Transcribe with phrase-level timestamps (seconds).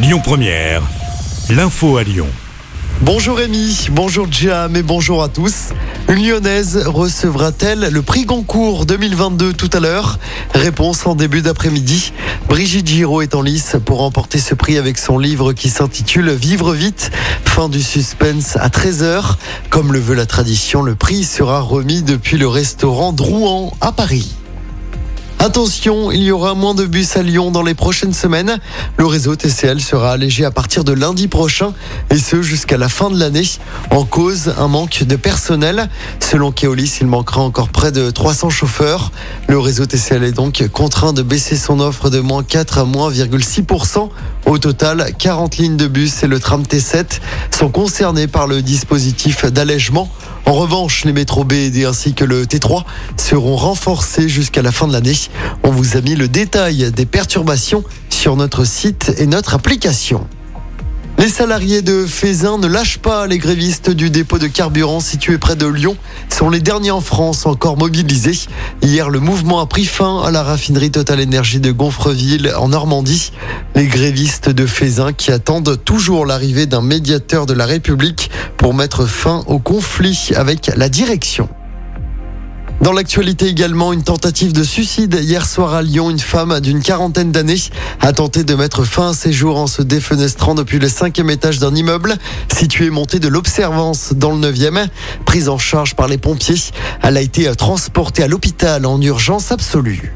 [0.00, 0.82] Lyon Première,
[1.50, 2.28] l'info à Lyon.
[3.00, 5.70] Bonjour Rémi, bonjour Jam et bonjour à tous.
[6.08, 10.20] Une lyonnaise recevra-t-elle le prix Goncourt 2022 tout à l'heure?
[10.54, 12.12] Réponse en début d'après-midi.
[12.48, 16.74] Brigitte Giraud est en lice pour remporter ce prix avec son livre qui s'intitule Vivre
[16.74, 17.10] vite.
[17.44, 19.34] Fin du suspense à 13h.
[19.68, 24.37] Comme le veut la tradition, le prix sera remis depuis le restaurant Drouan à Paris.
[25.40, 28.58] Attention, il y aura moins de bus à Lyon dans les prochaines semaines.
[28.96, 31.74] Le réseau TCL sera allégé à partir de lundi prochain
[32.10, 33.46] et ce jusqu'à la fin de l'année.
[33.90, 35.88] En cause, un manque de personnel.
[36.18, 39.12] Selon Keolis, il manquera encore près de 300 chauffeurs.
[39.46, 43.12] Le réseau TCL est donc contraint de baisser son offre de moins 4 à moins
[43.12, 44.08] 6%.
[44.46, 47.20] Au total, 40 lignes de bus et le tram T7
[47.52, 50.10] sont concernés par le dispositif d'allègement.
[50.48, 51.52] En revanche, les métros B
[51.86, 52.84] ainsi que le T3
[53.18, 55.12] seront renforcés jusqu'à la fin de l'année.
[55.62, 60.26] On vous a mis le détail des perturbations sur notre site et notre application.
[61.18, 63.26] Les salariés de Fézin ne lâchent pas.
[63.26, 65.96] Les grévistes du dépôt de carburant situé près de Lyon
[66.28, 68.38] sont les derniers en France encore mobilisés.
[68.82, 73.32] Hier, le mouvement a pris fin à la raffinerie Total Énergie de Gonfreville en Normandie.
[73.74, 79.04] Les grévistes de Fézin qui attendent toujours l'arrivée d'un médiateur de la République pour mettre
[79.04, 81.48] fin au conflit avec la direction.
[82.80, 86.10] Dans l'actualité également, une tentative de suicide hier soir à Lyon.
[86.10, 87.60] Une femme d'une quarantaine d'années
[88.00, 91.58] a tenté de mettre fin à ses jours en se défenestrant depuis le cinquième étage
[91.58, 92.16] d'un immeuble
[92.54, 94.86] situé monté de l'Observance dans le 9e.
[95.24, 96.54] Prise en charge par les pompiers,
[97.02, 100.14] elle a été transportée à l'hôpital en urgence absolue.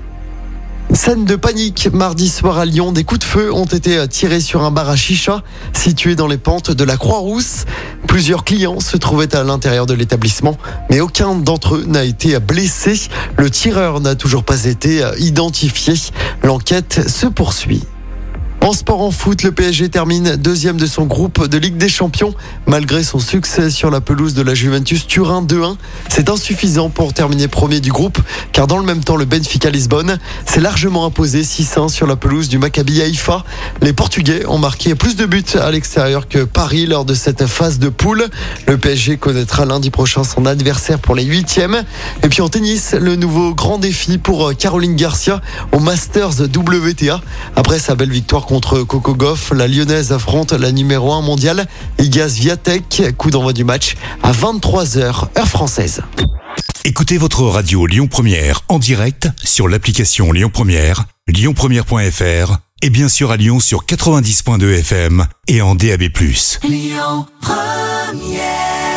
[0.94, 2.92] Scène de panique mardi soir à Lyon.
[2.92, 6.36] Des coups de feu ont été tirés sur un bar à chicha situé dans les
[6.36, 7.64] pentes de la Croix-Rousse.
[8.06, 10.58] Plusieurs clients se trouvaient à l'intérieur de l'établissement,
[10.90, 13.00] mais aucun d'entre eux n'a été blessé.
[13.38, 15.94] Le tireur n'a toujours pas été identifié.
[16.42, 17.82] L'enquête se poursuit.
[18.62, 22.32] En sport en foot, le PSG termine deuxième de son groupe de Ligue des Champions.
[22.68, 25.74] Malgré son succès sur la pelouse de la Juventus Turin 2-1,
[26.08, 28.20] c'est insuffisant pour terminer premier du groupe,
[28.52, 32.48] car dans le même temps, le Benfica Lisbonne s'est largement imposé 6-1 sur la pelouse
[32.48, 33.42] du Maccabi Haïfa.
[33.80, 37.80] Les Portugais ont marqué plus de buts à l'extérieur que Paris lors de cette phase
[37.80, 38.28] de poule.
[38.68, 41.82] Le PSG connaîtra lundi prochain son adversaire pour les huitièmes.
[42.22, 45.40] Et puis en tennis, le nouveau grand défi pour Caroline Garcia
[45.72, 47.20] au Masters WTA.
[47.56, 49.50] Après sa belle victoire contre Coco Goff.
[49.56, 51.66] La Lyonnaise affronte la numéro 1 mondiale,
[51.98, 53.14] Igaz Viatek.
[53.16, 56.02] Coup d'envoi du match à 23h, heure française.
[56.84, 63.30] Écoutez votre radio Lyon Première en direct sur l'application Lyon Première, lyonpremière.fr et bien sûr
[63.30, 66.02] à Lyon sur 90.2 FM et en DAB+.
[66.68, 68.91] Lyon Première